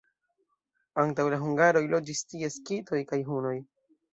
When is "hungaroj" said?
1.43-1.83